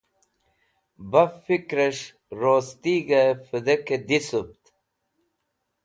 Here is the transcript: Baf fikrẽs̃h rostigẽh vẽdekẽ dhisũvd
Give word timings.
Baf 1.11 1.31
fikrẽs̃h 1.43 2.05
rostigẽh 2.39 3.35
vẽdekẽ 3.49 4.03
dhisũvd 4.07 4.61